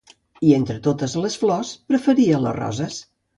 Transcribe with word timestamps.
I, 0.45 0.53
entre 0.59 0.77
totes 0.87 1.13
les 1.25 1.35
flors, 1.41 1.75
preferia 1.93 2.41
les 2.47 2.59
roses. 2.59 2.99